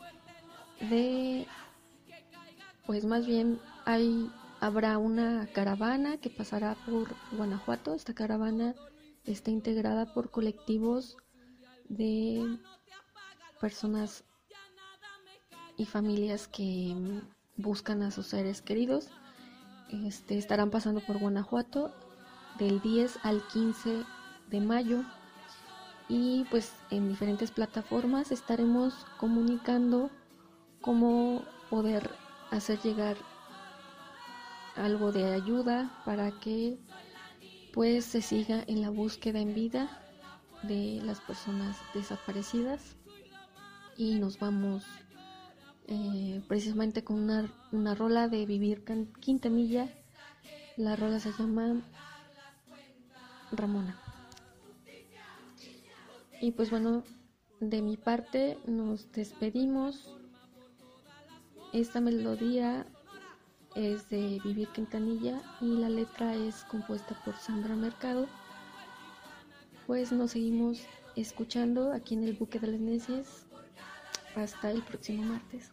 [0.89, 1.45] de,
[2.87, 7.93] pues más bien hay, habrá una caravana que pasará por Guanajuato.
[7.93, 8.75] Esta caravana
[9.25, 11.17] está integrada por colectivos
[11.89, 12.57] de
[13.59, 14.23] personas
[15.77, 16.95] y familias que
[17.55, 19.09] buscan a sus seres queridos.
[19.89, 21.93] Este, estarán pasando por Guanajuato
[22.59, 24.03] del 10 al 15
[24.49, 25.03] de mayo
[26.09, 30.09] y pues en diferentes plataformas estaremos comunicando
[30.81, 32.09] cómo poder
[32.51, 33.17] hacer llegar
[34.77, 36.77] algo de ayuda para que
[37.73, 40.01] pues se siga en la búsqueda en vida
[40.63, 42.95] de las personas desaparecidas.
[43.97, 44.83] Y nos vamos
[45.87, 48.83] eh, precisamente con una, una rola de Vivir
[49.19, 49.89] Quintanilla
[50.77, 51.81] la rola se llama
[53.51, 53.99] Ramona.
[56.39, 57.03] Y pues bueno,
[57.59, 60.13] de mi parte nos despedimos.
[61.73, 62.85] Esta melodía
[63.75, 68.27] es de Vivir Quintanilla y la letra es compuesta por Sandra Mercado.
[69.85, 70.81] Pues nos seguimos
[71.15, 73.45] escuchando aquí en el Buque de las Necias.
[74.35, 75.71] Hasta el próximo martes.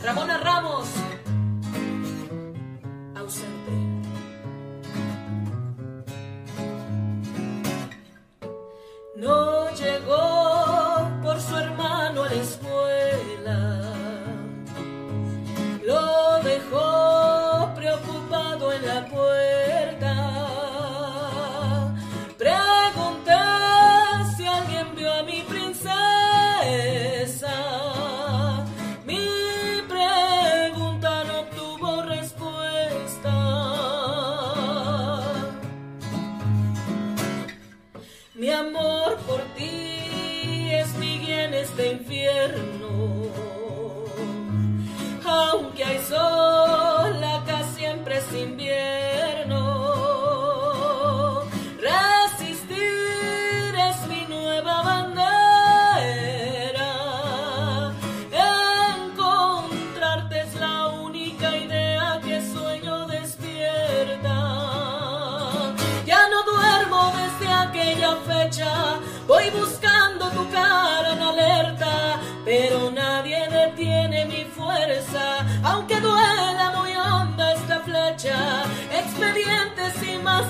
[0.00, 0.86] Ramona Ramos,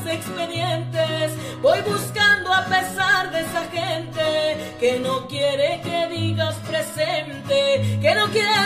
[0.09, 1.33] expedientes.
[1.63, 8.27] Voy buscando a pesar de esa gente que no quiere que digas presente, que no
[8.29, 8.66] quieren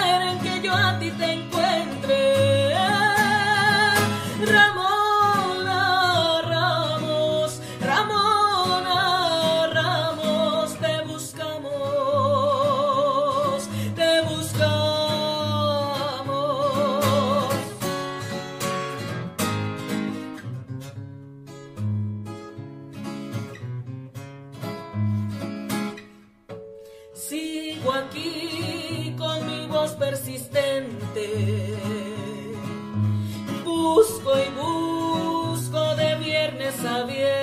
[33.93, 37.40] Busco y busco de viernes a viernes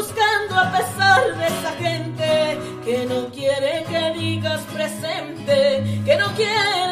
[0.00, 6.89] buscando a pesar de esa gente que no quiere que digas presente, que no quieren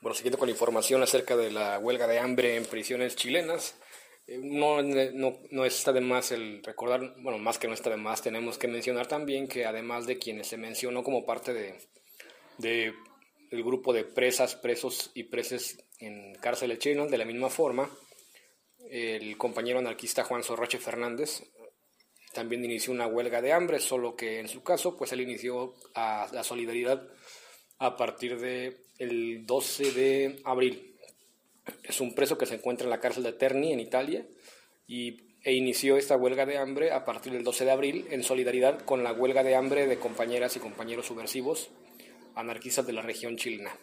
[0.00, 3.74] Bueno, siguiendo con la información acerca de la huelga de hambre en prisiones chilenas,
[4.26, 7.98] eh, no, no, no está de más el recordar, bueno, más que no está de
[7.98, 11.78] más, tenemos que mencionar también que además de quienes se mencionó como parte de,
[12.56, 12.94] de
[13.50, 17.90] el grupo de presas, presos y preses en cárceles chilenas, de la misma forma,
[18.90, 21.42] el compañero anarquista Juan Sorroche Fernández
[22.32, 26.28] también inició una huelga de hambre, solo que en su caso, pues él inició a
[26.32, 27.02] la solidaridad
[27.80, 30.94] a partir de el 12 de abril.
[31.82, 34.26] Es un preso que se encuentra en la cárcel de Terni, en Italia,
[34.86, 38.80] y, e inició esta huelga de hambre a partir del 12 de abril en solidaridad
[38.84, 41.70] con la huelga de hambre de compañeras y compañeros subversivos
[42.34, 43.74] anarquistas de la región chilena.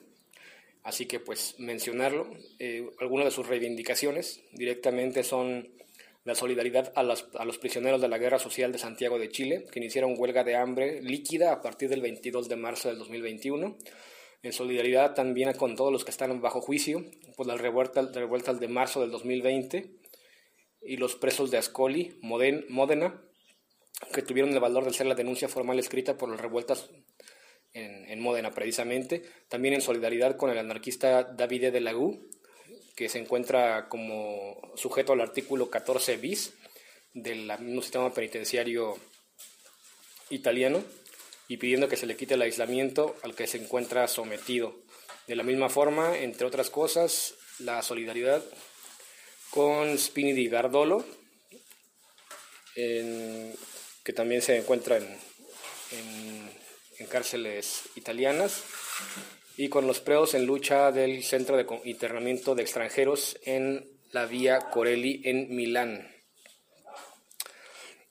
[0.83, 2.29] Así que pues mencionarlo,
[2.59, 5.69] eh, algunas de sus reivindicaciones directamente son
[6.28, 10.15] la solidaridad a, los prisioneros de la Guerra Social de Santiago de Chile, que iniciaron
[10.17, 13.78] huelga de hambre líquida a partir del 22 de marzo del 2021,
[14.43, 17.05] en solidaridad también con todos los que están bajo juicio
[17.38, 19.89] por las revueltas, revueltas de marzo del 2020
[20.82, 23.21] y los presos de Ascoli, Moden, Módena,
[24.13, 26.89] que tuvieron el valor de hacer la denuncia formal escrita por las revueltas
[27.71, 32.28] en, en Módena precisamente, también en solidaridad con el anarquista Davide de Lagú,
[32.97, 36.53] que se encuentra como sujeto al artículo 14 bis
[37.13, 38.97] del mismo sistema penitenciario
[40.31, 40.83] italiano
[41.47, 44.75] y pidiendo que se le quite el aislamiento al que se encuentra sometido.
[45.27, 48.43] De la misma forma, entre otras cosas, la solidaridad
[49.51, 51.05] con Spini di Gardolo,
[52.73, 55.19] que también se encuentra en,
[55.91, 56.51] en,
[56.97, 58.63] en cárceles italianas,
[59.58, 64.70] y con los presos en lucha del Centro de Internamiento de Extranjeros en la Vía
[64.72, 66.10] Corelli en Milán.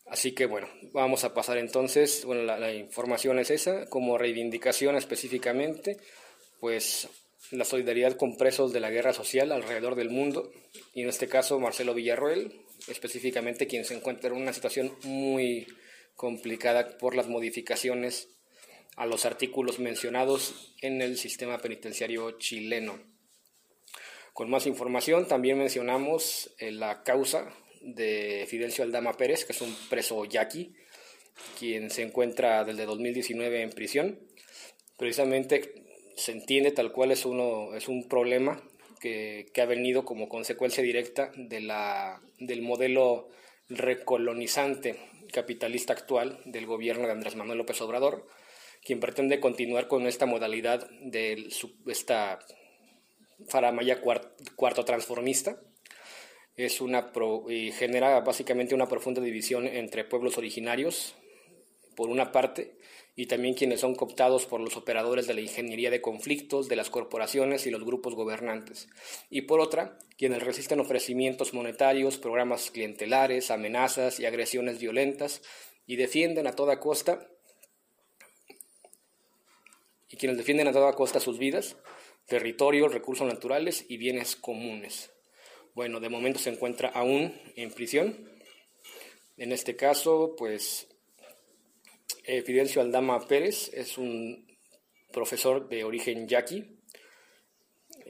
[0.08, 4.96] Así que bueno, vamos a pasar entonces, bueno, la, la, información es esa, como reivindicación
[4.96, 5.96] específicamente,
[6.60, 7.08] pues
[7.52, 10.50] la solidaridad con presos de la guerra social alrededor del mundo,
[10.94, 15.66] y en este caso Marcelo Villarroel, específicamente quien se encuentra en una situación muy
[16.14, 18.28] complicada por las modificaciones
[18.96, 22.98] a los artículos mencionados en el sistema penitenciario chileno.
[24.32, 29.74] Con más información, también mencionamos eh, la causa de Fidencio Aldama Pérez, que es un
[29.88, 30.74] preso yaqui,
[31.58, 34.20] quien se encuentra desde 2019 en prisión.
[34.96, 35.84] Precisamente
[36.16, 38.62] se entiende tal cual es, uno, es un problema
[39.00, 43.28] que que, ha venido como consecuencia directa de la, del modelo
[43.68, 44.98] recolonizante
[45.32, 48.26] capitalista actual del gobierno de Andrés Manuel López Obrador,
[48.86, 51.48] quien pretende continuar con esta modalidad de
[51.88, 52.38] esta
[53.48, 55.60] faramaya cuarto transformista.
[56.56, 57.10] Es una
[57.48, 61.16] y genera básicamente una profunda división entre pueblos originarios,
[61.96, 62.76] por una parte,
[63.16, 66.88] y también quienes son cooptados por los operadores de la ingeniería de conflictos, de las
[66.88, 68.88] corporaciones y los grupos gobernantes.
[69.30, 75.42] Y por otra, quienes resisten ofrecimientos monetarios, programas clientelares, amenazas y agresiones violentas
[75.86, 77.26] y defienden a toda costa
[80.08, 81.76] y quienes defienden a toda costa sus vidas,
[82.26, 85.10] territorios, recursos naturales y bienes comunes.
[85.74, 88.30] Bueno, de momento se encuentra aún en prisión.
[89.36, 90.88] En este caso, pues
[92.24, 94.46] eh, Fidencio Aldama Pérez es un
[95.12, 96.76] profesor de origen yaqui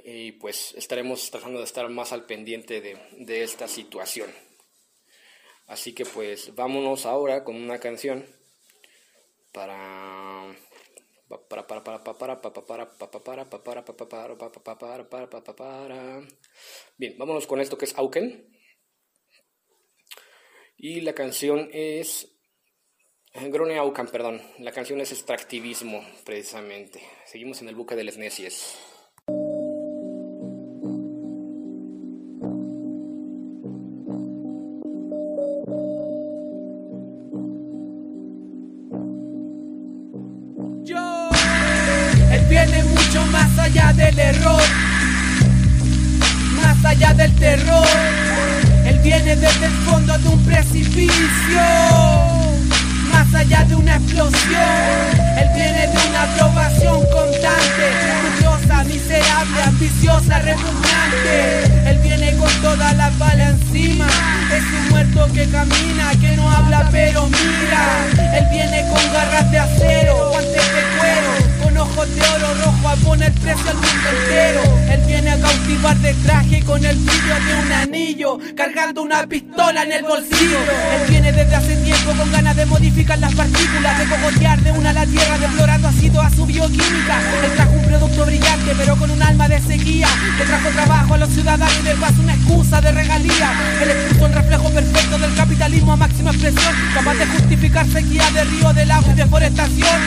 [0.05, 4.31] y pues estaremos tratando de estar más al pendiente de, esta situación.
[5.67, 8.25] Así que pues vámonos ahora con una canción
[9.53, 10.57] para
[16.97, 18.53] Bien, vámonos con esto que es Auken.
[20.77, 22.37] Y la canción es
[23.35, 24.41] Grone Aucan, perdón.
[24.59, 27.03] La canción es extractivismo, precisamente.
[27.25, 28.96] Seguimos en el buque de las necias.
[47.27, 47.87] Del terror.
[48.85, 51.61] Él viene desde el fondo de un precipicio
[53.13, 54.61] más allá de una explosión.
[55.39, 57.85] Él viene de una aprobación constante,
[58.23, 61.91] curiosa, miserable, ambiciosa, repugnante.
[61.91, 64.07] Él viene con toda la bala encima.
[64.53, 68.39] Es un muerto que camina, que no habla pero mira.
[68.39, 70.76] Él viene con garras de acero, guantes
[71.97, 74.61] ojos de oro rojo a poner precio al mundo entero.
[74.91, 79.83] Él viene a cautivar de traje con el brillo de un anillo, cargando una pistola
[79.83, 80.59] en el bolsillo.
[80.59, 84.91] Él viene desde hace tiempo con ganas de modificar las partículas, de cogotear de una
[84.91, 87.21] a la tierra, deplorando ácido a su bioquímica.
[87.45, 90.09] Él trajo un producto brillante, pero con un alma de sequía.
[90.39, 93.53] Le trajo trabajo a los ciudadanos y le paso una excusa de regalía.
[93.83, 98.45] Él expuso el reflejo perfecto del capitalismo a máxima expresión, capaz de justificar sequía de
[98.45, 100.01] río, de lago y deforestación,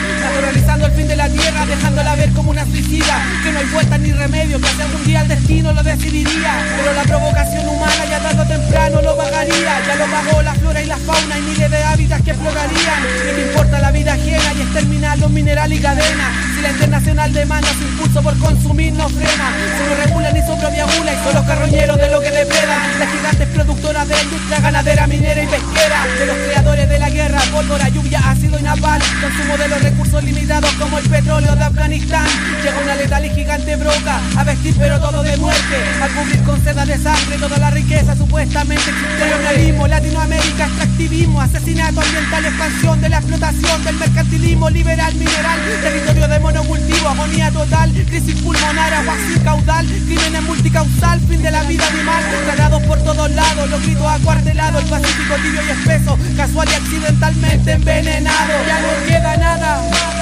[0.90, 3.22] el fin de la tierra dejándola ver como una suicida.
[3.42, 6.52] Que no hay vuelta ni remedio, que hace algún día el destino lo decidiría.
[6.76, 10.82] Pero la provocación humana ya tarde o temprano lo pagaría Ya lo pagó la flora
[10.82, 13.02] y la fauna y miles de hábitats que explorarían.
[13.24, 16.49] ¿Qué te importa la vida ajena y exterminar los minerales y cadenas?
[16.62, 19.52] La internacional demanda su impulso por consumir no frena.
[19.78, 22.98] Se no regula ni su propia gula y son los carroñeros de lo que depredan
[22.98, 26.06] Las gigantes productoras de industria ganadera, minera y pesquera.
[26.18, 29.00] De los creadores de la guerra, pólvora, lluvia, ácido y naval.
[29.20, 32.26] Consumo de los recursos limitados como el petróleo de Afganistán.
[32.62, 35.76] Llega una letal y gigante broca A vestir pero todo de muerte.
[36.02, 42.44] A cubrir con seda de sangre toda la riqueza supuestamente Colonialismo, Latinoamérica, extractivismo Asesinato ambiental,
[42.44, 48.92] expansión de la explotación Del mercantilismo liberal, mineral Territorio de monocultivo, agonía total Crisis pulmonar,
[48.92, 53.82] agua sin caudal Crímenes multicausal, fin de la vida animal Tragados por todos lados, los
[53.82, 60.19] gritos acuartelados El Pacífico tibio y espeso Casual y accidentalmente envenenado Ya no queda nada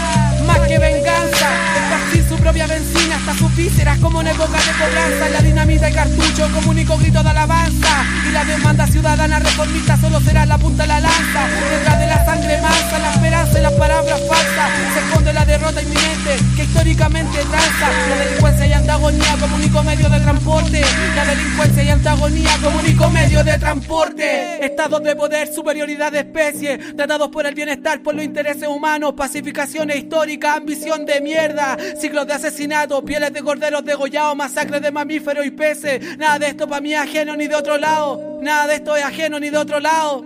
[0.49, 1.49] más que venganza.
[1.77, 5.29] Esparcir su propia benzina hasta sus vísceras como en época de cobranza.
[5.29, 8.05] La dinamita y cartucho como único grito de alabanza.
[8.29, 11.41] Y la demanda ciudadana reformista solo será la punta de la lanza.
[11.71, 14.71] Detrás de la sangre mansa, la esperanza y las palabras falsas.
[14.95, 17.89] Se esconde la derrota inminente que históricamente tranza.
[18.09, 20.83] La delincuencia y antagonía como único medio de transporte.
[21.15, 24.65] La delincuencia y antagonía como único medio de transporte.
[24.65, 26.79] Estados de poder, superioridad de especie.
[26.79, 29.15] Tratados por el bienestar, por los intereses humanos.
[29.17, 29.99] Pacificación e
[30.47, 31.77] ambición de mierda.
[31.99, 36.17] Ciclos de asesinato, pieles de corderos degollados, masacres de mamíferos y peces.
[36.19, 38.39] Nada de esto para mí es ajeno ni de otro lado.
[38.43, 40.25] Nada de esto es ajeno ni de otro lado.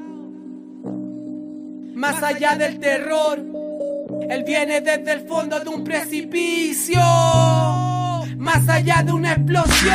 [1.94, 3.38] Más allá del terror,
[4.28, 7.00] él viene desde el fondo de un precipicio.
[8.36, 9.94] Más allá de una explosión,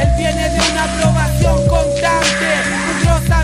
[0.00, 2.87] él viene de una aprobación constante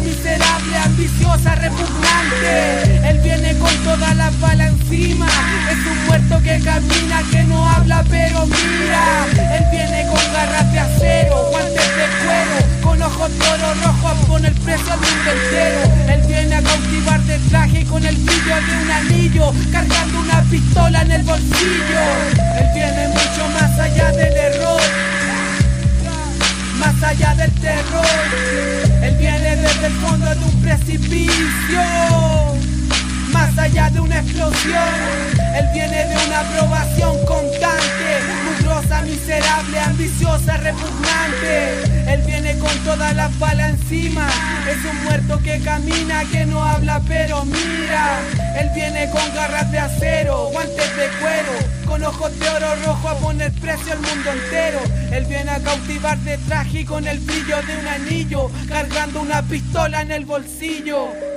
[0.05, 3.09] miserable, ambiciosa, repugnante.
[3.09, 5.27] Él viene con toda la bala encima.
[5.71, 9.27] Es un muerto que camina, que no habla, pero mira.
[9.57, 14.45] Él viene con garras de acero, guantes de cuero, con ojos de oro rojo, con
[14.45, 16.13] el precio al mundo entero.
[16.13, 21.03] Él viene a cautivar de traje con el brillo de un anillo, cargando una pistola
[21.03, 22.03] en el bolsillo.
[22.59, 25.04] Él viene mucho más allá del error
[26.85, 28.07] más allá del terror.
[29.03, 31.83] Él viene desde el fondo de un precipicio,
[33.33, 34.95] más allá de una explosión.
[35.55, 38.09] Él viene de una aprobación constante,
[38.45, 42.13] mugrosa, miserable, ambiciosa, repugnante.
[42.13, 44.29] Él viene con todas las balas encima.
[44.69, 48.21] Es un muerto que camina, que no habla, pero mira.
[48.61, 53.15] Él viene con garras de acero, guantes de cuero con ojos de oro rojo a
[53.19, 54.81] poner precio al mundo entero.
[55.13, 60.03] Él viene a cautivar de traje con el brillo de un anillo, cargando una pistola
[60.03, 61.34] en el bolsillo.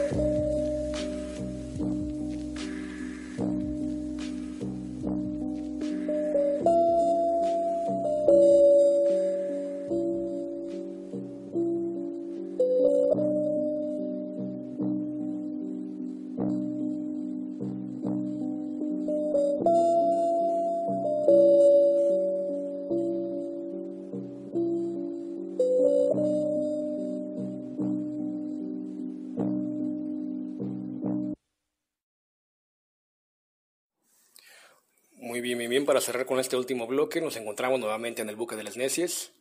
[35.27, 35.83] Muy bien, bien, bien.
[35.83, 39.33] Para cerrar con este último bloque, nos encontramos nuevamente en el buque de las Necias.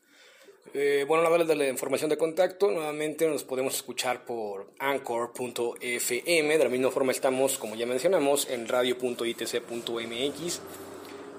[0.74, 6.58] Eh, bueno, a hablar de la información de contacto, nuevamente nos podemos escuchar por anchor.fm.
[6.58, 10.60] De la misma forma estamos, como ya mencionamos, en radio.itc.mx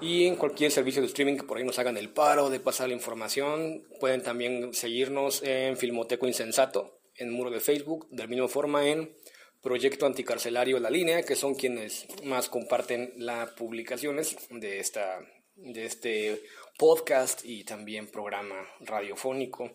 [0.00, 2.88] y en cualquier servicio de streaming que por ahí nos hagan el paro de pasar
[2.88, 3.84] la información.
[4.00, 8.08] Pueden también seguirnos en Filmoteco Insensato, en muro de Facebook.
[8.08, 9.14] De la misma forma en
[9.60, 15.18] Proyecto Anticarcelario La Línea, que son quienes más comparten las publicaciones de, esta,
[15.56, 16.42] de este
[16.78, 19.72] podcast y también programa radiofónico.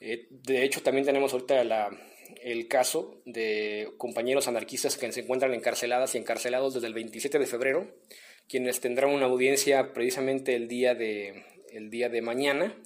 [0.00, 1.90] Eh, de hecho, también tenemos ahorita la,
[2.42, 7.46] el caso de compañeros anarquistas que se encuentran encarceladas y encarcelados desde el 27 de
[7.46, 7.94] febrero,
[8.48, 12.76] quienes tendrán una audiencia precisamente el día de, el día de mañana,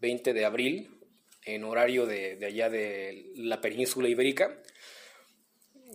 [0.00, 0.90] 20 de abril,
[1.44, 4.60] en horario de, de allá de la península ibérica.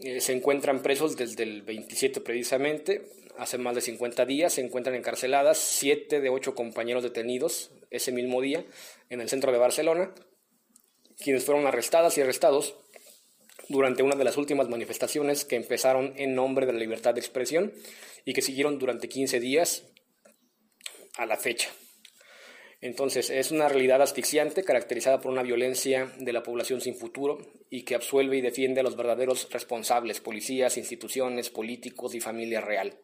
[0.01, 3.03] Eh, se encuentran presos desde el 27 precisamente,
[3.37, 8.41] hace más de 50 días, se encuentran encarceladas siete de ocho compañeros detenidos ese mismo
[8.41, 8.65] día
[9.09, 10.13] en el centro de Barcelona,
[11.21, 12.75] quienes fueron arrestadas y arrestados
[13.69, 17.73] durante una de las últimas manifestaciones que empezaron en nombre de la libertad de expresión
[18.25, 19.85] y que siguieron durante 15 días
[21.17, 21.69] a la fecha.
[22.81, 27.37] Entonces, es una realidad asfixiante caracterizada por una violencia de la población sin futuro
[27.69, 32.97] y que absuelve y defiende a los verdaderos responsables, policías, instituciones, políticos y familia real.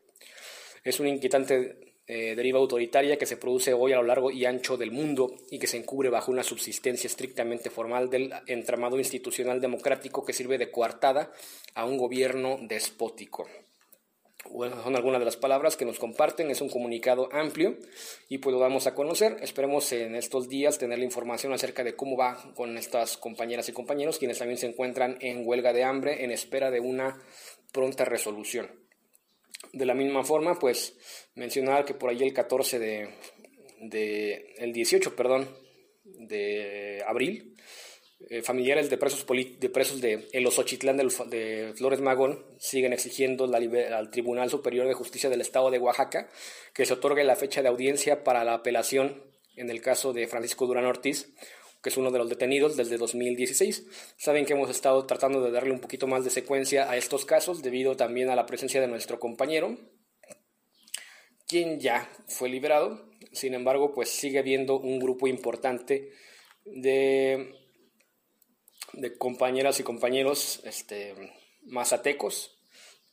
[0.84, 4.78] Es una inquietante eh, deriva autoritaria que se produce hoy a lo largo y ancho
[4.78, 10.24] del mundo y que se encubre bajo una subsistencia estrictamente formal del entramado institucional democrático
[10.24, 11.34] que sirve de coartada
[11.76, 13.46] a un gobierno despótico.
[14.84, 17.78] Son algunas de las palabras que nos comparten, es un comunicado amplio
[18.30, 19.38] y pues lo vamos a conocer.
[19.42, 23.74] Esperemos en estos días tener la información acerca de cómo va con estas compañeras y
[23.74, 27.22] compañeros, quienes también se encuentran en huelga de hambre en espera de una
[27.74, 28.70] pronta resolución.
[29.74, 30.96] De la misma forma, pues
[31.38, 33.10] mencionar que por ahí el 14 de,
[33.80, 35.48] de el 18, perdón,
[36.04, 37.56] de abril,
[38.30, 43.46] eh, familiares de presos, de presos de El Osochitlán de, de Flores Magón siguen exigiendo
[43.46, 43.60] la
[43.96, 46.28] al Tribunal Superior de Justicia del Estado de Oaxaca
[46.74, 49.24] que se otorgue la fecha de audiencia para la apelación
[49.56, 51.32] en el caso de Francisco Durán Ortiz,
[51.84, 53.86] que es uno de los detenidos desde 2016.
[54.18, 57.62] Saben que hemos estado tratando de darle un poquito más de secuencia a estos casos
[57.62, 59.78] debido también a la presencia de nuestro compañero,
[61.48, 63.10] quien ya fue liberado.
[63.32, 66.12] Sin embargo, pues sigue habiendo un grupo importante
[66.66, 67.54] de,
[69.18, 71.14] compañeras y compañeros este,
[71.66, 72.58] mazatecos,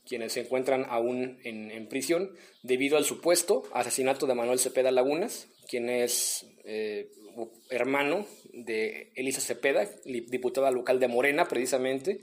[0.07, 5.49] quienes se encuentran aún en, en, prisión debido al supuesto asesinato de Manuel Cepeda Lagunas,
[5.69, 7.11] quien es eh,
[7.71, 12.21] hermano de Elisa Cepeda, diputada local de Morena precisamente,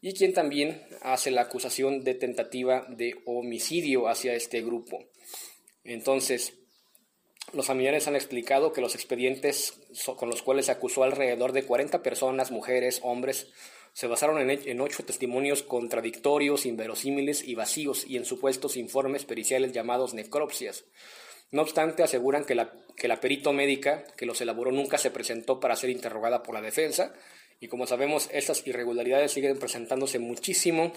[0.00, 4.98] y quien también hace la acusación de tentativa de homicidio hacia este grupo.
[5.84, 6.54] Entonces,
[7.52, 9.80] los familiares han explicado que los expedientes
[10.16, 13.48] con los cuales se acusó alrededor de 40 personas, mujeres, hombres,
[13.92, 20.14] se basaron en, ocho testimonios contradictorios, inverosímiles y vacíos y en supuestos informes periciales llamados
[20.14, 20.84] necropsias.
[21.50, 25.58] No obstante, aseguran que la, que la perito médica que los elaboró nunca se presentó
[25.58, 27.12] para ser interrogada por la defensa
[27.58, 30.92] y como sabemos, estas irregularidades siguen presentándose muchísimo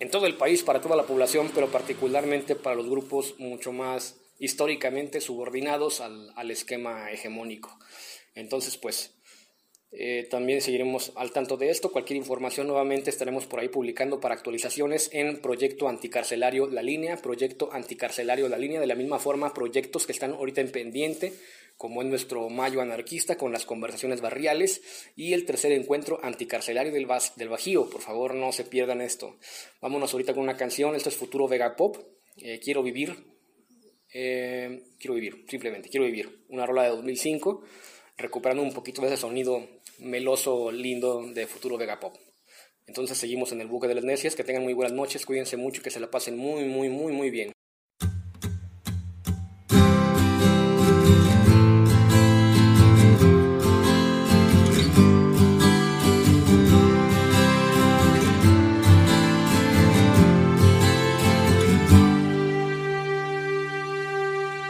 [0.00, 4.16] en todo el país, para toda la población, pero particularmente para los grupos mucho más
[4.38, 7.78] históricamente subordinados al, al esquema hegemónico.
[8.34, 9.14] Entonces, pues,
[9.96, 11.92] eh, también seguiremos al tanto de esto.
[11.92, 17.72] Cualquier información nuevamente estaremos por ahí publicando para actualizaciones en Proyecto Anticarcelario La Línea, Proyecto
[17.72, 21.32] Anticarcelario La Línea, de la misma forma proyectos que están ahorita en pendiente,
[21.76, 24.82] como en nuestro Mayo Anarquista con las conversaciones barriales
[25.14, 27.88] y el tercer encuentro anticarcelario del, del Bajío.
[27.88, 29.38] Por favor, no se pierdan esto.
[29.80, 31.98] Vámonos ahorita con una canción, esto es Futuro Vega Pop,
[32.38, 33.34] eh, Quiero Vivir.
[34.16, 36.44] Eh, quiero vivir, simplemente, quiero vivir.
[36.48, 37.64] Una rola de 2005,
[38.16, 39.66] recuperando un poquito de ese sonido
[39.98, 42.16] meloso, lindo de futuro Vega Pop.
[42.86, 45.82] Entonces seguimos en el buque de las necias, que tengan muy buenas noches, cuídense mucho,
[45.82, 47.52] que se la pasen muy, muy, muy, muy bien.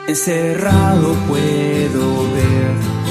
[0.06, 3.03] Encerrado puedo ver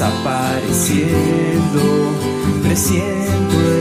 [0.00, 1.82] desapareciendo,
[2.62, 3.79] presiento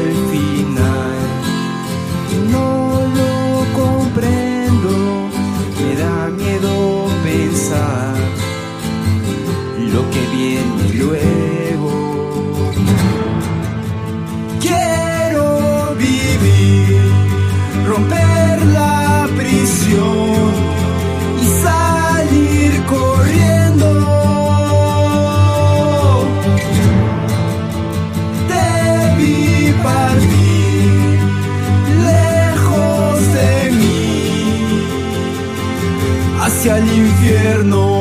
[37.30, 38.00] infierno.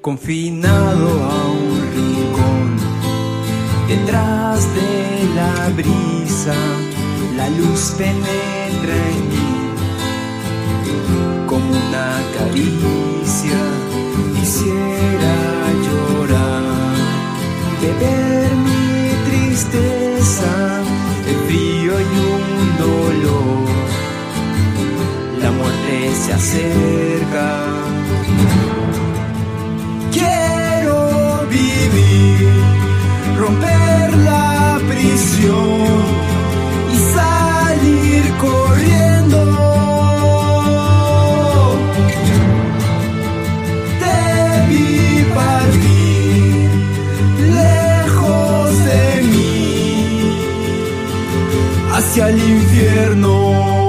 [0.00, 2.76] confinado a un rincón.
[3.86, 6.54] Detrás de la brisa,
[7.36, 9.19] la luz penetra en
[14.34, 15.36] Quisiera
[15.84, 16.62] llorar,
[17.80, 20.52] beber mi tristeza,
[21.26, 22.44] el frío y un
[22.78, 23.68] dolor.
[25.42, 27.69] La muerte se acerca.
[52.80, 53.79] Infierno.